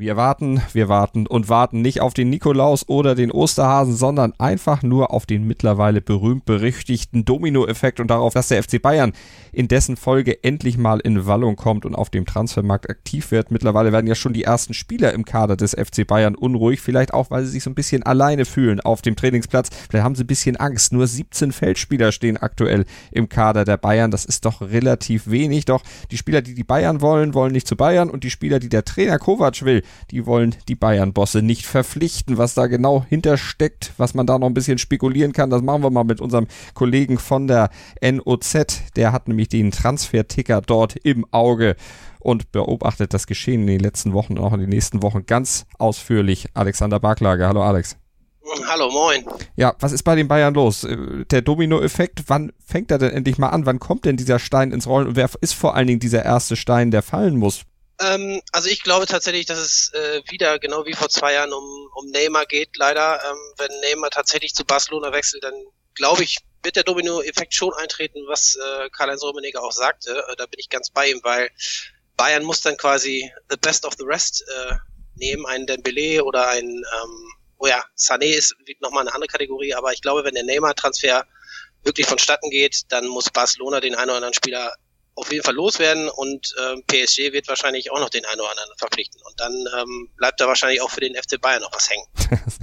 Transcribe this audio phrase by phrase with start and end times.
[0.00, 4.82] Wir warten, wir warten und warten nicht auf den Nikolaus oder den Osterhasen, sondern einfach
[4.82, 9.12] nur auf den mittlerweile berühmt-berüchtigten Dominoeffekt und darauf, dass der FC Bayern
[9.52, 13.50] in dessen Folge endlich mal in Wallung kommt und auf dem Transfermarkt aktiv wird.
[13.50, 17.30] Mittlerweile werden ja schon die ersten Spieler im Kader des FC Bayern unruhig, vielleicht auch,
[17.30, 19.68] weil sie sich so ein bisschen alleine fühlen auf dem Trainingsplatz.
[19.90, 20.94] Vielleicht haben sie ein bisschen Angst.
[20.94, 24.10] Nur 17 Feldspieler stehen aktuell im Kader der Bayern.
[24.10, 25.66] Das ist doch relativ wenig.
[25.66, 28.70] Doch die Spieler, die die Bayern wollen, wollen nicht zu Bayern und die Spieler, die
[28.70, 32.38] der Trainer Kovac will, die wollen die Bayern-Bosse nicht verpflichten.
[32.38, 35.90] Was da genau hintersteckt, was man da noch ein bisschen spekulieren kann, das machen wir
[35.90, 37.70] mal mit unserem Kollegen von der
[38.02, 38.92] NOZ.
[38.96, 41.76] Der hat nämlich den Transfer-Ticker dort im Auge
[42.20, 45.66] und beobachtet das Geschehen in den letzten Wochen und auch in den nächsten Wochen ganz
[45.78, 46.48] ausführlich.
[46.54, 47.46] Alexander Barklage.
[47.46, 47.96] Hallo Alex.
[48.68, 49.24] Hallo, moin.
[49.56, 50.84] Ja, was ist bei den Bayern los?
[50.84, 53.66] Äh, der Dominoeffekt, wann fängt er denn endlich mal an?
[53.66, 55.08] Wann kommt denn dieser Stein ins Rollen?
[55.08, 57.64] Und wer ist vor allen Dingen dieser erste Stein, der fallen muss?
[58.00, 61.90] Ähm, also ich glaube tatsächlich, dass es äh, wieder genau wie vor zwei Jahren um,
[61.94, 63.20] um Neymar geht, leider.
[63.22, 65.54] Ähm, wenn Neymar tatsächlich zu Barcelona wechselt, dann
[65.94, 70.24] glaube ich, wird der Domino-Effekt schon eintreten, was äh, Karl-Heinz Rummenigge auch sagte.
[70.28, 71.50] Äh, da bin ich ganz bei ihm, weil
[72.16, 74.74] Bayern muss dann quasi the best of the rest äh,
[75.16, 79.92] nehmen, einen Dembele oder einen, ähm, oh ja, Sané ist nochmal eine andere Kategorie, aber
[79.92, 81.26] ich glaube, wenn der Neymar-Transfer
[81.82, 84.74] wirklich vonstatten geht, dann muss Barcelona den einen oder anderen Spieler
[85.14, 88.70] auf jeden Fall loswerden und ähm, PSG wird wahrscheinlich auch noch den einen oder anderen
[88.78, 89.20] verpflichten.
[89.22, 92.06] Und dann ähm, bleibt da wahrscheinlich auch für den FC Bayern noch was hängen.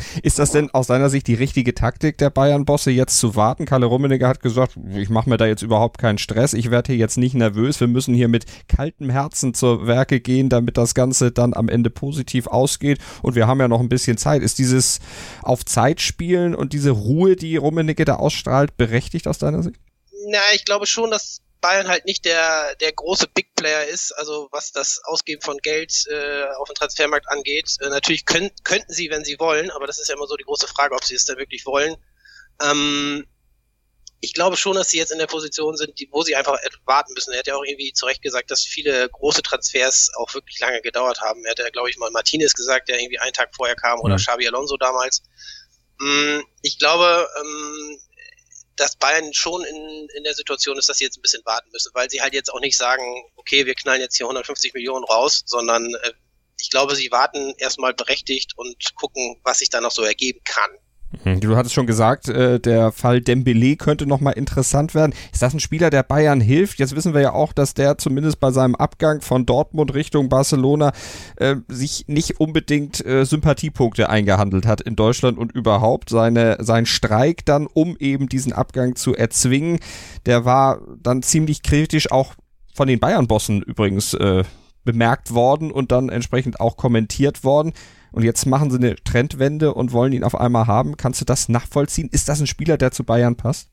[0.23, 3.66] Ist das denn aus deiner Sicht die richtige Taktik der Bayern-Bosse, jetzt zu warten?
[3.66, 7.00] Kalle Rummenigge hat gesagt, ich mache mir da jetzt überhaupt keinen Stress, ich werde hier
[7.00, 11.31] jetzt nicht nervös, wir müssen hier mit kaltem Herzen zur Werke gehen, damit das Ganze
[11.31, 14.42] dann am Ende positiv ausgeht und wir haben ja noch ein bisschen Zeit.
[14.42, 15.00] Ist dieses
[15.44, 19.80] auf Zeit spielen und diese Ruhe, die Rummenigge da ausstrahlt, berechtigt aus deiner Sicht?
[20.30, 24.47] Na, ich glaube schon, dass Bayern halt nicht der, der große Big Player ist, also
[24.52, 27.78] was das Ausgeben von Geld äh, auf dem Transfermarkt angeht.
[27.81, 30.44] Äh, natürlich können, könnten sie, wenn sie wollen, aber das ist ja immer so die
[30.44, 31.96] große Frage, ob sie es denn wirklich wollen.
[32.62, 33.25] Ähm,
[34.19, 37.13] ich glaube schon, dass sie jetzt in der Position sind, die, wo sie einfach warten
[37.13, 37.34] müssen.
[37.34, 40.81] Er hat ja auch irgendwie zu Recht gesagt, dass viele große Transfers auch wirklich lange
[40.81, 41.46] gedauert haben.
[41.46, 44.16] Er hat ja, glaube ich, mal Martinez gesagt, der irgendwie einen Tag vorher kam, oder.
[44.16, 45.22] Xabi Alonso damals.
[46.00, 48.00] Mm, ich glaube, ähm,
[48.78, 51.92] dass Bayern schon in, in der Situation ist, dass sie jetzt ein bisschen warten müssen,
[51.94, 53.04] weil sie halt jetzt auch nicht sagen,
[53.36, 56.14] okay, wir knallen jetzt hier 150 Millionen raus, sondern äh,
[56.60, 60.72] ich glaube, sie warten erstmal berechtigt und gucken, was sich da noch so ergeben kann.
[61.23, 61.39] Mhm.
[61.39, 65.13] Du hattest schon gesagt, äh, der Fall Dembele könnte nochmal interessant werden.
[65.31, 66.79] Ist das ein Spieler, der Bayern hilft?
[66.79, 70.91] Jetzt wissen wir ja auch, dass der zumindest bei seinem Abgang von Dortmund Richtung Barcelona
[71.38, 76.09] äh, sich nicht unbedingt äh, Sympathiepunkte eingehandelt hat in Deutschland und überhaupt.
[76.09, 79.79] Seine, sein Streik dann, um eben diesen Abgang zu erzwingen,
[80.25, 82.34] der war dann ziemlich kritisch auch
[82.73, 84.16] von den Bayern-Bossen übrigens
[84.84, 87.73] bemerkt worden und dann entsprechend auch kommentiert worden
[88.17, 90.97] und jetzt machen sie eine Trendwende und wollen ihn auf einmal haben.
[90.97, 92.09] Kannst du das nachvollziehen?
[92.11, 93.67] Ist das ein Spieler, der zu Bayern passt?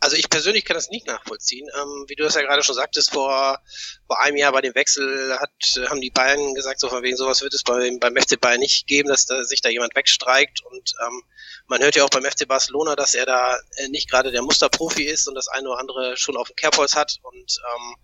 [0.00, 1.68] Also ich persönlich kann das nicht nachvollziehen.
[1.72, 3.60] Ähm, wie du das ja gerade schon sagtest, vor,
[4.08, 5.52] vor einem Jahr bei dem Wechsel hat,
[5.88, 8.88] haben die Bayern gesagt, so von wegen sowas wird es beim, beim FC Bayern nicht
[8.88, 10.64] geben, dass da, sich da jemand wegstreikt.
[10.64, 11.22] Und ähm,
[11.68, 15.04] man hört ja auch beim FC Barcelona, dass er da äh, nicht gerade der Musterprofi
[15.04, 17.20] ist und das eine oder andere schon auf dem Kerbholz hat.
[17.22, 17.94] Und ähm,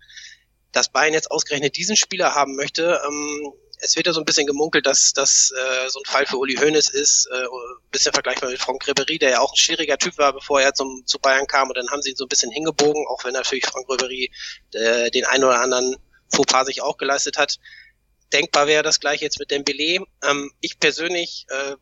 [0.71, 3.51] dass Bayern jetzt ausgerechnet diesen Spieler haben möchte, ähm,
[3.81, 6.55] es wird ja so ein bisschen gemunkelt, dass das äh, so ein Fall für Uli
[6.55, 10.17] Hoeneß ist, äh, ein bisschen vergleichbar mit Franck Ribery, der ja auch ein schwieriger Typ
[10.17, 12.51] war, bevor er zum, zu Bayern kam und dann haben sie ihn so ein bisschen
[12.51, 14.31] hingebogen, auch wenn natürlich Franck Ribery
[14.73, 15.95] äh, den einen oder anderen
[16.33, 17.57] Fauxpas sich auch geleistet hat.
[18.31, 20.05] Denkbar wäre das gleiche jetzt mit Dembele.
[20.23, 21.75] Ähm, ich persönlich äh,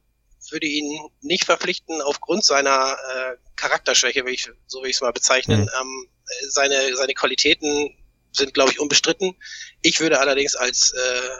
[0.51, 5.11] würde ihn nicht verpflichten aufgrund seiner äh, Charakterschwäche, wie ich, so will ich es mal
[5.11, 5.61] bezeichnen.
[5.61, 5.69] Mhm.
[5.79, 6.09] Ähm,
[6.47, 7.95] seine, seine Qualitäten
[8.31, 9.35] sind, glaube ich, unbestritten.
[9.81, 11.31] Ich würde allerdings als, äh, äh,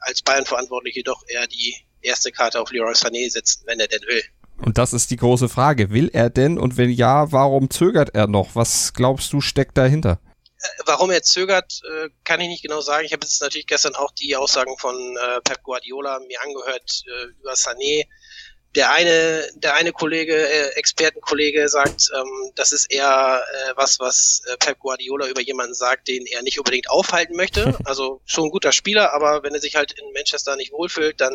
[0.00, 4.22] als Bayern-Verantwortliche doch eher die erste Karte auf Leroy Sané setzen, wenn er denn will.
[4.58, 5.90] Und das ist die große Frage.
[5.90, 6.58] Will er denn?
[6.58, 8.54] Und wenn ja, warum zögert er noch?
[8.54, 10.20] Was glaubst du steckt dahinter?
[10.44, 13.04] Äh, warum er zögert, äh, kann ich nicht genau sagen.
[13.04, 17.02] Ich habe jetzt natürlich gestern auch die Aussagen von Pep Guardiola mir angehört
[17.40, 18.06] über Sané
[18.74, 24.42] der eine, der eine Kollege, äh, Expertenkollege sagt, ähm, das ist eher äh, was, was
[24.46, 27.76] äh, Pep Guardiola über jemanden sagt, den er nicht unbedingt aufhalten möchte.
[27.84, 31.32] Also schon ein guter Spieler, aber wenn er sich halt in Manchester nicht wohlfühlt, dann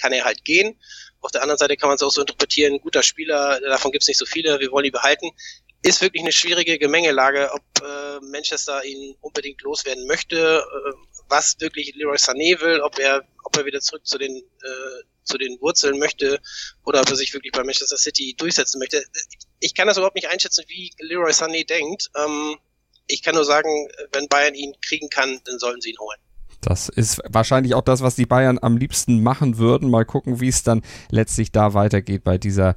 [0.00, 0.80] kann er halt gehen.
[1.20, 4.08] Auf der anderen Seite kann man es auch so interpretieren, guter Spieler, davon gibt es
[4.08, 5.30] nicht so viele, wir wollen ihn behalten.
[5.82, 10.92] Ist wirklich eine schwierige Gemengelage, ob äh, Manchester ihn unbedingt loswerden möchte, äh,
[11.28, 15.38] was wirklich Leroy Sané will, ob er, ob er wieder zurück zu den äh, zu
[15.38, 16.40] den Wurzeln möchte
[16.84, 19.04] oder ob er sich wirklich bei Manchester City durchsetzen möchte.
[19.60, 22.10] ich kann das überhaupt nicht einschätzen, wie Leroy Sané denkt.
[22.16, 22.58] Ähm,
[23.06, 26.20] ich kann nur sagen, wenn Bayern ihn kriegen kann, dann sollen sie ihn holen.
[26.60, 29.90] Das ist wahrscheinlich auch das, was die Bayern am liebsten machen würden.
[29.90, 32.74] Mal gucken, wie es dann letztlich da weitergeht bei dieser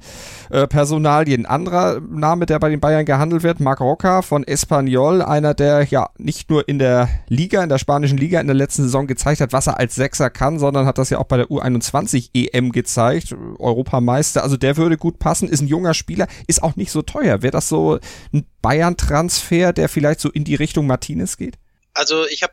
[0.50, 1.36] äh, Personalie.
[1.36, 5.84] Ein anderer Name, der bei den Bayern gehandelt wird, Marc Roca von Espanyol, einer, der
[5.84, 9.40] ja nicht nur in der Liga, in der spanischen Liga in der letzten Saison gezeigt
[9.40, 12.72] hat, was er als Sechser kann, sondern hat das ja auch bei der U21 EM
[12.72, 14.42] gezeigt, Europameister.
[14.42, 17.42] Also der würde gut passen, ist ein junger Spieler, ist auch nicht so teuer.
[17.42, 17.98] Wäre das so
[18.32, 21.58] ein Bayern-Transfer, der vielleicht so in die Richtung Martinez geht?
[21.94, 22.52] Also ich habe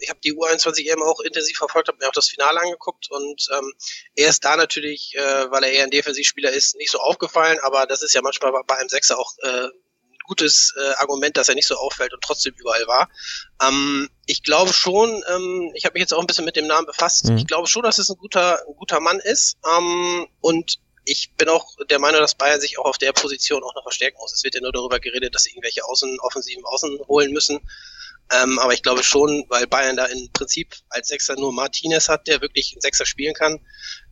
[0.00, 3.48] ich habe die U21 EM auch intensiv verfolgt, habe mir auch das Finale angeguckt und
[3.56, 3.72] ähm,
[4.14, 7.86] er ist da natürlich, äh, weil er eher ein Defensivspieler ist, nicht so aufgefallen, aber
[7.86, 11.54] das ist ja manchmal bei einem Sechser auch äh, ein gutes äh, Argument, dass er
[11.54, 13.08] nicht so auffällt und trotzdem überall war.
[13.62, 16.86] Ähm, ich glaube schon, ähm, ich habe mich jetzt auch ein bisschen mit dem Namen
[16.86, 17.38] befasst, mhm.
[17.38, 20.78] ich glaube schon, dass es ein guter, ein guter Mann ist ähm, und
[21.08, 24.18] ich bin auch der Meinung, dass Bayern sich auch auf der Position auch noch verstärken
[24.20, 24.32] muss.
[24.32, 27.60] Es wird ja nur darüber geredet, dass sie irgendwelche Außen, offensiven Außen holen müssen.
[28.30, 32.26] Ähm, aber ich glaube schon, weil Bayern da im Prinzip als Sechser nur Martinez hat,
[32.26, 33.58] der wirklich Sechser spielen kann,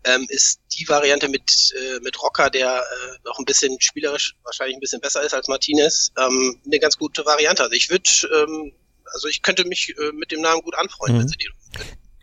[0.05, 4.77] ähm, ist die Variante mit, äh, mit Rocker, der äh, noch ein bisschen spielerisch wahrscheinlich
[4.77, 7.63] ein bisschen besser ist als Martinez, ähm, eine ganz gute Variante.
[7.63, 8.73] Also ich würde, ähm,
[9.13, 11.21] also ich könnte mich äh, mit dem Namen gut anfreunden, mhm.
[11.21, 11.51] wenn sie die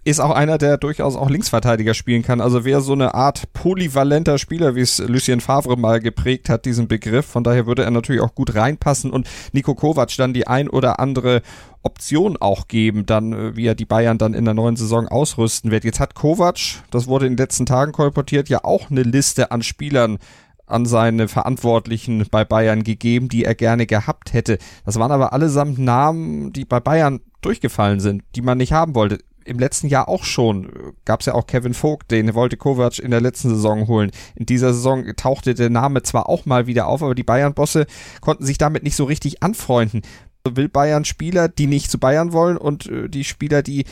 [0.03, 2.41] ist auch einer, der durchaus auch Linksverteidiger spielen kann.
[2.41, 6.87] Also wäre so eine Art polyvalenter Spieler, wie es Lucien Favre mal geprägt hat, diesen
[6.87, 7.25] Begriff.
[7.25, 10.99] Von daher würde er natürlich auch gut reinpassen und Nico Kovac dann die ein oder
[10.99, 11.41] andere
[11.83, 15.71] Option auch geben, dann äh, wie er die Bayern dann in der neuen Saison ausrüsten
[15.71, 15.83] wird.
[15.83, 19.63] Jetzt hat Kovac, das wurde in den letzten Tagen kolportiert, ja auch eine Liste an
[19.63, 20.17] Spielern
[20.65, 24.57] an seine Verantwortlichen bei Bayern gegeben, die er gerne gehabt hätte.
[24.85, 29.19] Das waren aber allesamt Namen, die bei Bayern durchgefallen sind, die man nicht haben wollte
[29.45, 30.95] im letzten Jahr auch schon.
[31.05, 34.11] Gab es ja auch Kevin Vogt, den wollte Kovac in der letzten Saison holen.
[34.35, 37.85] In dieser Saison tauchte der Name zwar auch mal wieder auf, aber die Bayern-Bosse
[38.21, 40.01] konnten sich damit nicht so richtig anfreunden.
[40.47, 43.85] Will Bayern Spieler, die nicht zu Bayern wollen und äh, die Spieler, die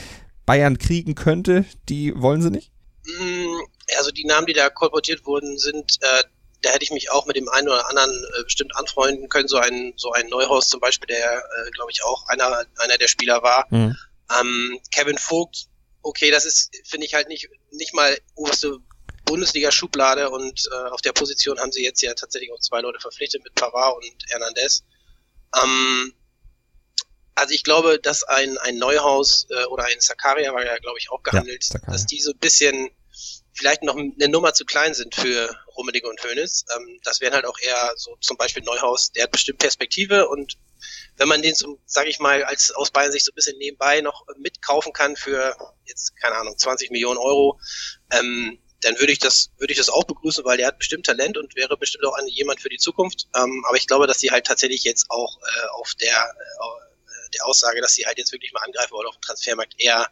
[0.45, 2.71] Bayern kriegen könnte, die wollen sie nicht?
[3.05, 3.61] Mm,
[3.97, 6.23] also die Namen, die da kolportiert wurden, sind äh,
[6.61, 9.47] da hätte ich mich auch mit dem einen oder anderen äh, bestimmt anfreunden können.
[9.47, 13.07] So ein, so ein Neuhaus zum Beispiel, der, äh, glaube ich, auch einer, einer der
[13.07, 13.65] Spieler war.
[13.69, 13.95] Mhm.
[14.39, 15.67] Ähm, Kevin Vogt,
[16.01, 18.77] okay, das ist, finde ich halt nicht, nicht mal oberste
[19.25, 23.43] Bundesliga-Schublade und äh, auf der Position haben sie jetzt ja tatsächlich auch zwei Leute verpflichtet
[23.43, 24.83] mit Pavard und Hernandez.
[25.61, 26.13] Ähm,
[27.35, 31.09] also ich glaube, dass ein, ein Neuhaus äh, oder ein Sakaria war ja, glaube ich,
[31.11, 32.89] auch gehandelt, ja, dass die so ein bisschen
[33.53, 36.65] vielleicht noch eine Nummer zu klein sind für Rummenigge und Hönes.
[36.75, 40.57] Ähm, das wären halt auch eher so zum Beispiel Neuhaus, der hat bestimmt Perspektive und
[41.17, 41.53] wenn man den,
[41.85, 45.55] sage ich mal, als aus Bayern sich so ein bisschen nebenbei noch mitkaufen kann für
[45.85, 47.59] jetzt keine Ahnung 20 Millionen Euro,
[48.11, 51.37] ähm, dann würde ich das würde ich das auch begrüßen, weil der hat bestimmt Talent
[51.37, 53.27] und wäre bestimmt auch jemand für die Zukunft.
[53.35, 56.91] Ähm, aber ich glaube, dass sie halt tatsächlich jetzt auch äh, auf der äh,
[57.33, 60.09] der Aussage, dass sie halt jetzt wirklich mal angreifen wollen auf dem Transfermarkt eher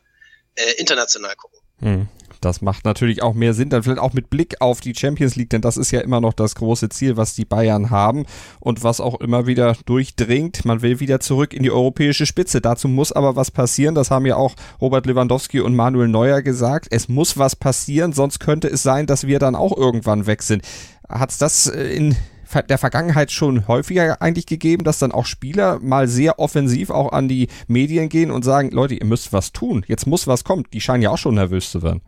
[0.56, 1.60] äh, international gucken.
[1.80, 2.08] Hm.
[2.42, 5.50] Das macht natürlich auch mehr Sinn, dann vielleicht auch mit Blick auf die Champions League,
[5.50, 8.26] denn das ist ja immer noch das große Ziel, was die Bayern haben
[8.60, 10.66] und was auch immer wieder durchdringt.
[10.66, 12.62] Man will wieder zurück in die europäische Spitze.
[12.62, 13.96] Dazu muss aber was passieren.
[13.96, 16.88] Das haben ja auch Robert Lewandowski und Manuel Neuer gesagt.
[16.92, 20.64] Es muss was passieren, sonst könnte es sein, dass wir dann auch irgendwann weg sind.
[21.08, 22.16] Hat's das äh, in
[22.68, 27.28] der Vergangenheit schon häufiger eigentlich gegeben, dass dann auch Spieler mal sehr offensiv auch an
[27.28, 30.66] die Medien gehen und sagen, Leute, ihr müsst was tun, jetzt muss was kommen.
[30.74, 32.02] Die scheinen ja auch schon nervös zu werden.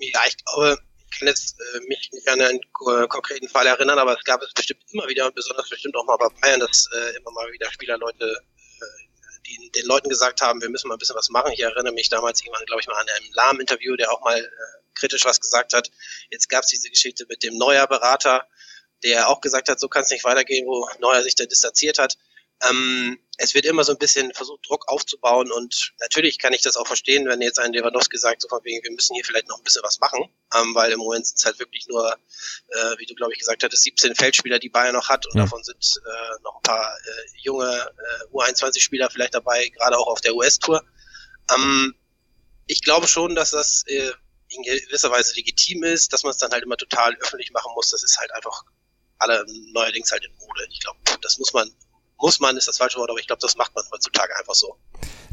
[0.00, 0.78] Ja, ich glaube,
[1.10, 4.42] ich kann jetzt äh, mich nicht an einen äh, konkreten Fall erinnern, aber es gab
[4.42, 7.70] es bestimmt immer wieder, besonders bestimmt auch mal bei Bayern, dass äh, immer mal wieder
[7.72, 9.08] Spielerleute äh,
[9.46, 11.52] die den Leuten gesagt haben, wir müssen mal ein bisschen was machen.
[11.52, 14.48] Ich erinnere mich damals irgendwann, glaube ich, mal an einem Lahm-Interview, der auch mal äh,
[14.94, 15.90] kritisch was gesagt hat.
[16.30, 18.46] Jetzt gab es diese Geschichte mit dem Neuer Berater,
[19.02, 22.18] der auch gesagt hat, so kann es nicht weitergehen, wo Neuer sich da distanziert hat.
[22.68, 26.76] Ähm, es wird immer so ein bisschen versucht, Druck aufzubauen und natürlich kann ich das
[26.76, 29.58] auch verstehen, wenn jetzt ein Lewandowski sagt, so von wegen, wir müssen hier vielleicht noch
[29.58, 30.24] ein bisschen was machen,
[30.56, 33.62] ähm, weil im Moment sind es halt wirklich nur, äh, wie du glaube ich gesagt
[33.62, 35.42] hattest, 17 Feldspieler, die Bayern noch hat und ja.
[35.42, 40.20] davon sind äh, noch ein paar äh, junge äh, U21-Spieler vielleicht dabei, gerade auch auf
[40.20, 40.82] der US-Tour.
[41.54, 41.94] Ähm,
[42.66, 44.12] ich glaube schon, dass das äh,
[44.48, 47.90] in gewisser Weise legitim ist, dass man es dann halt immer total öffentlich machen muss.
[47.90, 48.64] Das ist halt einfach
[49.18, 50.66] alle neuerdings halt in Mode.
[50.70, 51.70] Ich glaube, das muss man
[52.20, 54.76] muss man, ist das falsche Wort, aber ich glaube, das macht man heutzutage einfach so.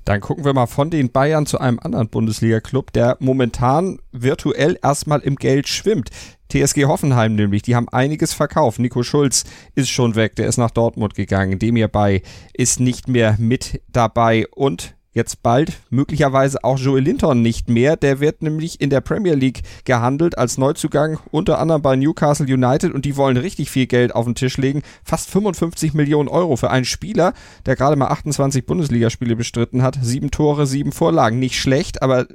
[0.05, 5.21] Dann gucken wir mal von den Bayern zu einem anderen Bundesliga-Club, der momentan virtuell erstmal
[5.21, 6.11] im Geld schwimmt.
[6.49, 8.77] TSG Hoffenheim nämlich, die haben einiges verkauft.
[8.77, 11.57] Nico Schulz ist schon weg, der ist nach Dortmund gegangen.
[11.57, 12.21] Demir Bay
[12.53, 17.95] ist nicht mehr mit dabei und jetzt bald möglicherweise auch Joel Linton nicht mehr.
[17.95, 22.93] Der wird nämlich in der Premier League gehandelt als Neuzugang, unter anderem bei Newcastle United
[22.93, 24.83] und die wollen richtig viel Geld auf den Tisch legen.
[25.03, 27.33] Fast 55 Millionen Euro für einen Spieler,
[27.65, 29.97] der gerade mal 28 Bundesligaspiele bestritten hat.
[30.01, 31.39] Sieben Tore, sieben Vorlagen.
[31.39, 32.27] Nicht schlecht, aber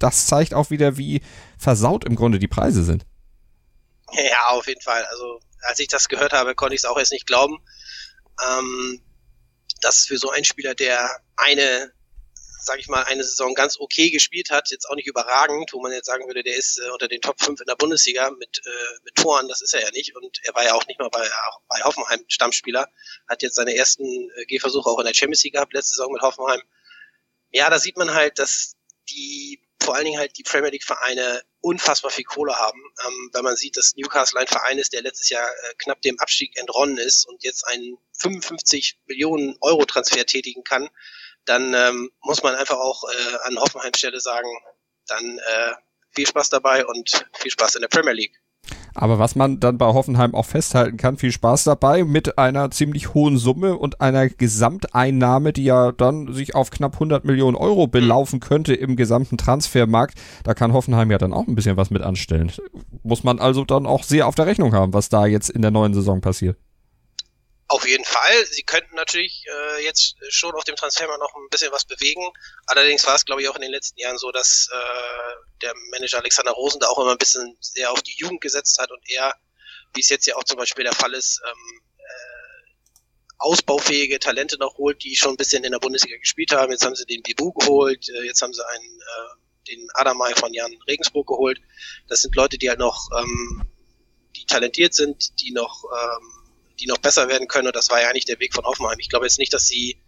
[0.00, 1.22] das zeigt auch wieder, wie
[1.56, 3.06] versaut im Grunde die Preise sind.
[4.12, 5.04] Ja, auf jeden Fall.
[5.12, 7.58] Also als ich das gehört habe, konnte ich es auch erst nicht glauben.
[8.44, 9.00] Ähm,
[9.80, 11.92] dass für so einen Spieler, der eine
[12.60, 15.92] sage ich mal, eine Saison ganz okay gespielt hat, jetzt auch nicht überragend, wo man
[15.92, 18.98] jetzt sagen würde, der ist äh, unter den Top 5 in der Bundesliga mit, äh,
[19.04, 20.16] mit Toren, das ist er ja nicht.
[20.16, 22.88] Und er war ja auch nicht mal bei, auch bei Hoffenheim Stammspieler,
[23.28, 26.22] hat jetzt seine ersten äh, Gehversuche auch in der Champions League gehabt, letzte Saison mit
[26.22, 26.60] Hoffenheim.
[27.50, 28.74] Ja, da sieht man halt, dass
[29.08, 32.80] die, vor allen Dingen halt die Premier League Vereine unfassbar viel Kohle haben.
[33.06, 36.18] Ähm, wenn man sieht, dass Newcastle ein Verein ist, der letztes Jahr äh, knapp dem
[36.18, 40.88] Abstieg entronnen ist und jetzt einen 55 Millionen Euro Transfer tätigen kann,
[41.48, 44.48] dann ähm, muss man einfach auch äh, an Hoffenheim Stelle sagen,
[45.06, 45.72] dann äh,
[46.14, 48.38] viel Spaß dabei und viel Spaß in der Premier League.
[48.94, 53.14] Aber was man dann bei Hoffenheim auch festhalten kann, viel Spaß dabei mit einer ziemlich
[53.14, 58.40] hohen Summe und einer Gesamteinnahme, die ja dann sich auf knapp 100 Millionen Euro belaufen
[58.40, 60.18] könnte im gesamten Transfermarkt.
[60.42, 62.50] Da kann Hoffenheim ja dann auch ein bisschen was mit anstellen.
[63.04, 65.70] Muss man also dann auch sehr auf der Rechnung haben, was da jetzt in der
[65.70, 66.56] neuen Saison passiert.
[67.70, 68.46] Auf jeden Fall.
[68.46, 72.26] Sie könnten natürlich äh, jetzt schon auf dem Transfermarkt noch ein bisschen was bewegen.
[72.66, 76.18] Allerdings war es, glaube ich, auch in den letzten Jahren so, dass äh, der Manager
[76.18, 79.34] Alexander Rosen da auch immer ein bisschen sehr auf die Jugend gesetzt hat und er,
[79.92, 82.72] wie es jetzt ja auch zum Beispiel der Fall ist, ähm, äh,
[83.36, 86.72] ausbaufähige Talente noch holt, die schon ein bisschen in der Bundesliga gespielt haben.
[86.72, 90.54] Jetzt haben sie den Bibu geholt, äh, jetzt haben sie einen, äh, den Adamai von
[90.54, 91.60] Jan Regensburg geholt.
[92.08, 93.62] Das sind Leute, die halt noch, ähm,
[94.36, 96.37] die talentiert sind, die noch ähm,
[96.80, 97.66] die noch besser werden können.
[97.66, 98.98] Und das war ja eigentlich der Weg von Hoffenheim.
[98.98, 100.02] Ich glaube jetzt nicht, dass sie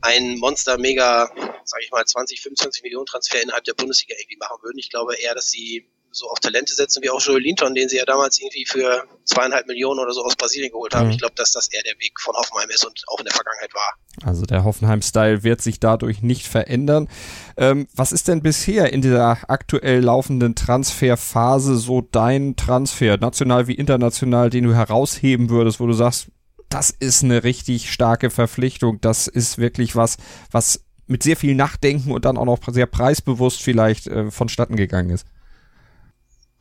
[0.00, 1.30] einen Monster mega,
[1.64, 4.78] sage ich mal, 20, 25 Millionen Transfer innerhalb der Bundesliga irgendwie machen würden.
[4.78, 7.96] Ich glaube eher, dass sie so auf Talente setzen wie auch Joel Linton, den sie
[7.96, 11.06] ja damals irgendwie für zweieinhalb Millionen oder so aus Brasilien geholt haben.
[11.06, 11.12] Mhm.
[11.12, 13.74] Ich glaube, dass das eher der Weg von Hoffenheim ist und auch in der Vergangenheit
[13.74, 13.94] war.
[14.22, 17.08] Also der Hoffenheim-Style wird sich dadurch nicht verändern.
[17.56, 23.74] Ähm, was ist denn bisher in dieser aktuell laufenden Transferphase so dein Transfer, national wie
[23.74, 26.28] international, den du herausheben würdest, wo du sagst,
[26.68, 30.16] das ist eine richtig starke Verpflichtung, das ist wirklich was,
[30.50, 35.10] was mit sehr viel Nachdenken und dann auch noch sehr preisbewusst vielleicht äh, vonstatten gegangen
[35.10, 35.26] ist?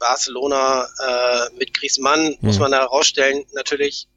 [0.04, 2.38] Barcelona äh, mit Griezmann, mhm.
[2.42, 4.10] muss man da herausstellen, natürlich,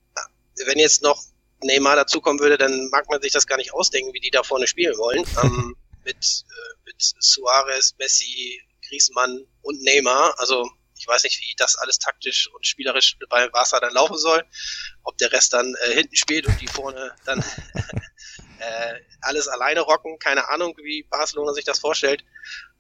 [0.67, 1.23] wenn jetzt noch
[1.63, 4.67] Neymar dazukommen würde, dann mag man sich das gar nicht ausdenken, wie die da vorne
[4.67, 5.25] spielen wollen.
[5.45, 10.35] ähm, mit, äh, mit Suarez, Messi, Griezmann und Neymar.
[10.39, 14.45] Also ich weiß nicht, wie das alles taktisch und spielerisch bei Barca dann laufen soll.
[15.05, 17.45] Ob der Rest dann äh, hinten spielt und die vorne dann
[18.59, 20.19] äh, alles alleine rocken.
[20.19, 22.25] Keine Ahnung, wie Barcelona sich das vorstellt.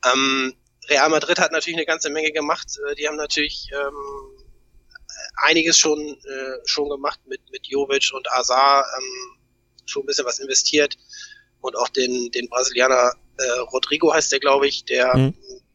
[0.04, 0.56] Ähm,
[0.88, 2.68] Real Madrid hat natürlich eine ganze Menge gemacht.
[2.88, 4.46] Äh, die haben natürlich ähm,
[5.36, 9.38] einiges schon äh, schon gemacht mit mit Jovic und Azar, ähm,
[9.86, 10.96] schon ein bisschen was investiert
[11.60, 15.34] und auch den den Brasilianer äh, Rodrigo heißt der, glaube ich, der, mhm.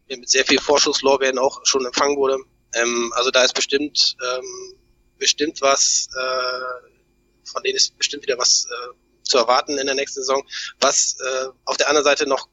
[0.09, 2.37] der mit sehr viel Vorschusslorbeeren auch schon empfangen wurde.
[2.73, 4.75] Ähm, also da ist bestimmt ähm,
[5.17, 10.21] bestimmt was, äh, von denen ist bestimmt wieder was äh, zu erwarten in der nächsten
[10.21, 10.43] Saison.
[10.79, 12.49] Was äh, auf der anderen Seite noch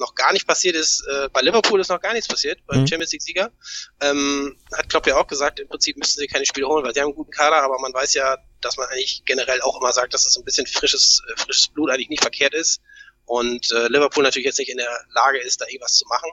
[0.00, 2.86] noch gar nicht passiert ist, äh, bei Liverpool ist noch gar nichts passiert, beim mhm.
[2.86, 3.52] Champions League Sieger.
[4.00, 7.00] Ähm, hat Klopp ja auch gesagt, im Prinzip müssten sie keine Spiele holen, weil sie
[7.00, 10.14] haben einen guten Kader, aber man weiß ja, dass man eigentlich generell auch immer sagt,
[10.14, 12.80] dass es ein bisschen frisches, äh, frisches Blut eigentlich nicht verkehrt ist.
[13.26, 16.30] Und äh, Liverpool natürlich jetzt nicht in der Lage ist, da irgendwas zu machen.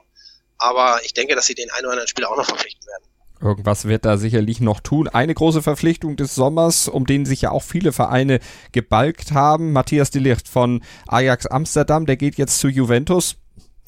[0.56, 3.04] Aber ich denke, dass sie den einen oder anderen Spieler auch noch verpflichten werden.
[3.40, 5.06] Irgendwas wird da sicherlich noch tun.
[5.06, 8.40] Eine große Verpflichtung des Sommers, um den sich ja auch viele Vereine
[8.72, 9.72] gebalgt haben.
[9.72, 13.36] Matthias de Ligt von Ajax Amsterdam, der geht jetzt zu Juventus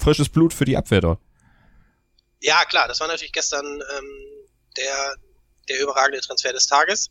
[0.01, 1.21] frisches Blut für die Abwehr dort.
[2.41, 4.09] Ja, klar, das war natürlich gestern ähm,
[4.77, 5.15] der,
[5.69, 7.11] der überragende Transfer des Tages.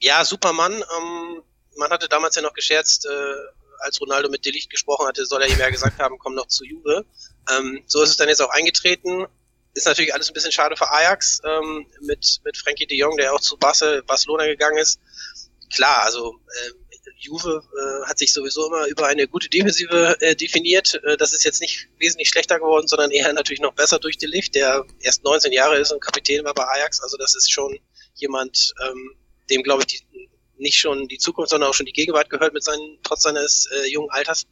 [0.00, 0.72] Ja, Supermann.
[0.72, 1.42] Ähm,
[1.76, 3.34] man hatte damals ja noch gescherzt, äh,
[3.80, 6.64] als Ronaldo mit Delicht gesprochen hatte, soll er ihm ja gesagt haben, komm noch zu
[6.64, 7.04] Juve.
[7.50, 9.26] Ähm, so ist es dann jetzt auch eingetreten.
[9.74, 13.34] Ist natürlich alles ein bisschen schade für Ajax ähm, mit, mit Frankie de Jong, der
[13.34, 15.00] auch zu Barcelona gegangen ist.
[15.74, 16.70] Klar, also äh,
[17.24, 21.00] Juve äh, hat sich sowieso immer über eine gute Defensive äh, definiert.
[21.04, 24.30] Äh, das ist jetzt nicht wesentlich schlechter geworden, sondern eher natürlich noch besser durch den
[24.30, 27.00] Licht, der erst 19 Jahre ist und Kapitän war bei Ajax.
[27.00, 27.78] Also das ist schon
[28.14, 29.16] jemand, ähm,
[29.50, 32.62] dem glaube ich die, nicht schon die Zukunft, sondern auch schon die Gegenwart gehört mit
[32.62, 34.46] seinen, trotz seines äh, jungen Alters.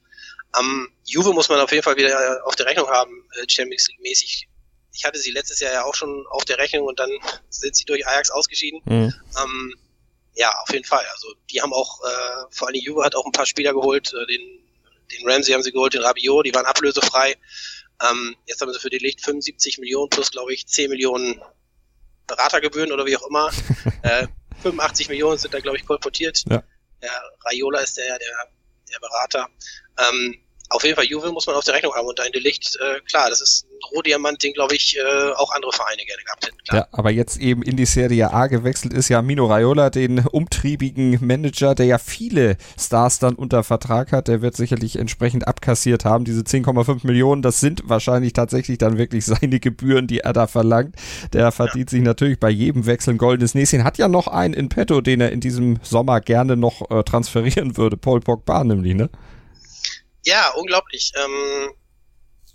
[0.53, 3.89] Am ähm, Juve muss man auf jeden Fall wieder auf der Rechnung haben, äh, Champions
[3.89, 4.49] League mäßig.
[4.95, 7.11] Ich hatte sie letztes Jahr ja auch schon auf der Rechnung und dann
[7.49, 8.81] sind sie durch Ajax ausgeschieden.
[8.85, 9.15] Mhm.
[9.43, 9.75] Ähm,
[10.35, 11.05] ja, auf jeden Fall.
[11.13, 14.27] Also die haben auch, äh, vor allem Juve hat auch ein paar Spieler geholt, äh,
[14.27, 14.61] den,
[15.13, 17.37] den Ramsey haben sie geholt, den Rabiot, die waren ablösefrei.
[18.03, 21.41] Ähm, jetzt haben sie für die Licht 75 Millionen plus, glaube ich, 10 Millionen
[22.27, 23.51] Beratergebühren oder wie auch immer.
[24.03, 24.27] äh,
[24.63, 26.43] 85 Millionen sind da, glaube ich, kolportiert.
[26.49, 26.63] Ja.
[27.03, 28.49] Der Raiola ist der, der,
[28.91, 29.49] der Berater.
[29.99, 30.41] Ähm,
[30.73, 33.01] auf jeden Fall Juve muss man auf der Rechnung haben und da in Licht, äh,
[33.09, 36.59] klar, das ist ein Rohdiamant, den glaube ich äh, auch andere Vereine gerne gehabt hätten.
[36.67, 36.81] Klar.
[36.81, 41.19] Ja, aber jetzt eben in die Serie A gewechselt ist ja Mino Raiola, den umtriebigen
[41.25, 44.29] Manager, der ja viele Stars dann unter Vertrag hat.
[44.29, 46.25] Der wird sicherlich entsprechend abkassiert haben.
[46.25, 50.97] Diese 10,5 Millionen, das sind wahrscheinlich tatsächlich dann wirklich seine Gebühren, die er da verlangt.
[51.33, 51.99] Der verdient ja.
[51.99, 53.85] sich natürlich bei jedem Wechsel ein goldenes Näschen.
[53.85, 57.77] Hat ja noch einen in petto, den er in diesem Sommer gerne noch äh, transferieren
[57.77, 57.97] würde.
[57.97, 59.11] Paul Pogba nämlich, ne?
[60.25, 61.13] Ja, unglaublich.
[61.17, 61.75] Ähm,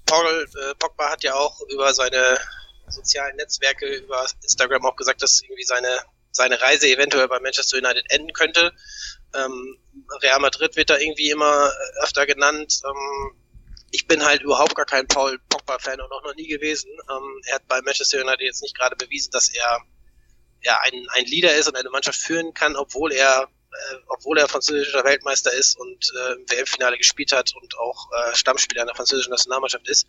[0.05, 2.37] Paul äh, Pogba hat ja auch über seine
[2.89, 5.99] sozialen Netzwerke, über Instagram auch gesagt, dass irgendwie seine,
[6.31, 8.73] seine Reise eventuell bei Manchester United enden könnte.
[9.35, 9.77] Ähm,
[10.21, 11.71] Real Madrid wird da irgendwie immer
[12.01, 12.81] öfter genannt.
[12.85, 13.31] Ähm,
[13.91, 16.89] ich bin halt überhaupt gar kein Paul Pogba-Fan und auch noch nie gewesen.
[17.09, 19.81] Ähm, er hat bei Manchester United jetzt nicht gerade bewiesen, dass er
[20.61, 24.47] ja ein, ein Leader ist und eine Mannschaft führen kann, obwohl er äh, obwohl er
[24.47, 28.95] französischer Weltmeister ist und äh, im WM-Finale gespielt hat und auch äh, Stammspieler in der
[28.95, 30.07] französischen Nationalmannschaft ist.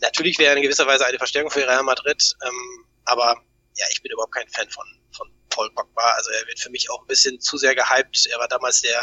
[0.00, 3.42] Natürlich wäre er in gewisser Weise eine Verstärkung für Real Madrid, ähm, aber
[3.76, 6.10] ja, ich bin überhaupt kein Fan von, von Paul Pogba.
[6.12, 8.26] Also er wird für mich auch ein bisschen zu sehr gehypt.
[8.26, 9.00] Er war damals der,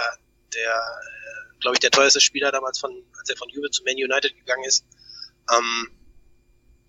[0.54, 3.96] der, äh, glaube ich, der teuerste Spieler damals von, als er von Juve zu Man
[3.96, 4.86] United gegangen ist.
[5.52, 5.92] Ähm,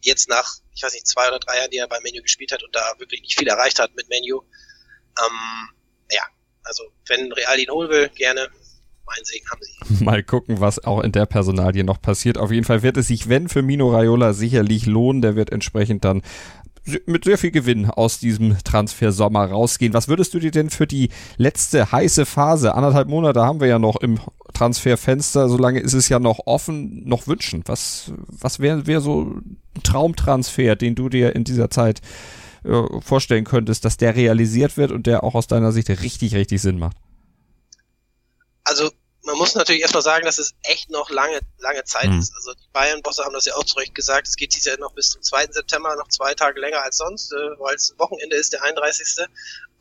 [0.02, 2.62] jetzt nach, ich weiß nicht, zwei oder drei Jahren, die er bei Menu gespielt hat
[2.62, 4.42] und da wirklich nicht viel erreicht hat mit Menu,
[5.24, 5.70] ähm,
[6.10, 6.26] ja,
[6.64, 8.48] also wenn Real ihn holen will, gerne.
[9.06, 10.04] Mein Segen haben sie.
[10.04, 12.38] Mal gucken, was auch in der Personalie noch passiert.
[12.38, 16.04] Auf jeden Fall wird es sich, wenn für Mino Raiola sicherlich lohnen, der wird entsprechend
[16.06, 16.22] dann
[17.06, 19.94] mit sehr viel Gewinn aus diesem Transfersommer rausgehen.
[19.94, 23.78] Was würdest du dir denn für die letzte heiße Phase, anderthalb Monate haben wir ja
[23.78, 24.20] noch im
[24.52, 27.62] Transferfenster, solange ist es ja noch offen, noch wünschen?
[27.66, 32.00] Was, was wäre wär so ein Traumtransfer, den du dir in dieser Zeit
[32.64, 36.60] äh, vorstellen könntest, dass der realisiert wird und der auch aus deiner Sicht richtig, richtig
[36.60, 36.96] Sinn macht?
[38.64, 38.90] Also
[39.24, 42.18] man muss natürlich erstmal sagen, dass es echt noch lange, lange Zeit mhm.
[42.18, 42.32] ist.
[42.34, 44.92] Also die Bayern-Bosse haben das ja auch zu Recht gesagt, es geht dieses Jahr noch
[44.92, 45.46] bis zum 2.
[45.50, 49.26] September, noch zwei Tage länger als sonst, äh, weil es Wochenende ist, der 31.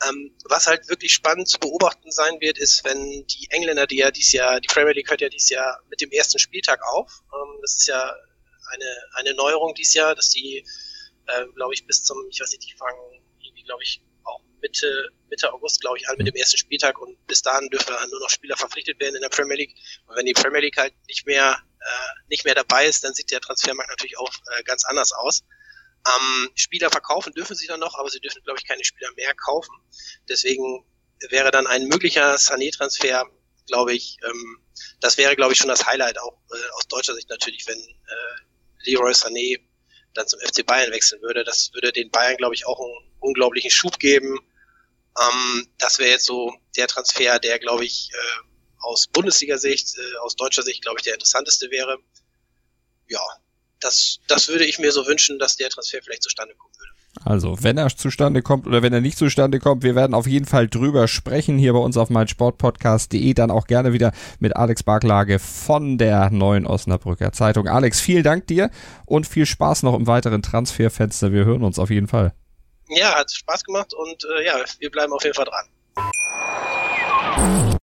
[0.07, 4.11] Ähm, was halt wirklich spannend zu beobachten sein wird, ist, wenn die Engländer, die ja
[4.11, 7.21] dieses Jahr, die Premier League hört ja dieses Jahr mit dem ersten Spieltag auf.
[7.33, 8.13] Ähm, das ist ja
[8.71, 10.65] eine, eine Neuerung dieses Jahr, dass die
[11.27, 12.99] äh, glaube ich, bis zum, ich weiß nicht, die fangen
[13.39, 17.25] irgendwie, glaube ich, auch Mitte, Mitte August, glaube ich, an mit dem ersten Spieltag und
[17.27, 19.75] bis dahin dürfen nur noch Spieler verpflichtet werden in der Premier League.
[20.07, 23.31] Und wenn die Premier League halt nicht mehr, äh, nicht mehr dabei ist, dann sieht
[23.31, 25.43] der Transfermarkt natürlich auch äh, ganz anders aus.
[26.05, 29.33] Ähm, Spieler verkaufen dürfen sie dann noch, aber sie dürfen, glaube ich, keine Spieler mehr
[29.35, 29.73] kaufen.
[30.27, 30.85] Deswegen
[31.29, 33.25] wäre dann ein möglicher Sané-Transfer,
[33.67, 34.59] glaube ich, ähm,
[34.99, 38.89] das wäre, glaube ich, schon das Highlight, auch äh, aus deutscher Sicht natürlich, wenn äh,
[38.89, 39.61] Leroy Sané
[40.13, 41.43] dann zum FC Bayern wechseln würde.
[41.43, 44.39] Das würde den Bayern, glaube ich, auch einen unglaublichen Schub geben.
[45.19, 48.47] Ähm, das wäre jetzt so der Transfer, der, glaube ich, äh,
[48.79, 51.97] aus Bundesliga-Sicht, äh, aus deutscher Sicht, glaube ich, der interessanteste wäre.
[53.07, 53.21] Ja,
[53.79, 56.92] das, das würde ich mir so wünschen, dass der Transfer vielleicht zustande kommen würde.
[57.23, 60.45] Also, wenn er zustande kommt oder wenn er nicht zustande kommt, wir werden auf jeden
[60.45, 65.37] Fall drüber sprechen hier bei uns auf meinsportpodcast.de, dann auch gerne wieder mit Alex Barklage
[65.39, 67.67] von der neuen Osnabrücker Zeitung.
[67.67, 68.71] Alex, vielen Dank dir
[69.05, 71.31] und viel Spaß noch im weiteren Transferfenster.
[71.31, 72.33] Wir hören uns auf jeden Fall.
[72.89, 75.65] Ja, hat Spaß gemacht und äh, ja, wir bleiben auf jeden Fall dran.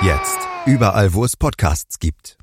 [0.00, 0.38] Jetzt.
[0.64, 2.36] Überall, wo es Podcasts gibt.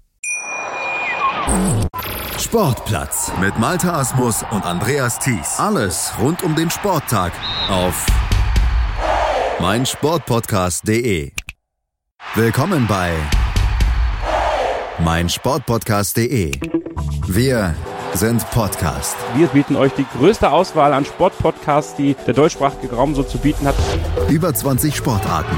[2.38, 5.58] Sportplatz mit Malta Asmus und Andreas Thies.
[5.58, 7.32] Alles rund um den Sporttag
[7.70, 8.06] auf
[9.62, 11.32] meinsportpodcast.de.
[12.34, 13.14] Willkommen bei
[15.00, 16.60] meinsportpodcast.de.
[17.28, 17.74] Wir
[18.14, 19.16] sind Podcast.
[19.36, 23.66] Wir bieten euch die größte Auswahl an Sportpodcasts, die der deutschsprachige Raum so zu bieten
[23.66, 23.76] hat.
[24.30, 25.58] Über 20 Sportarten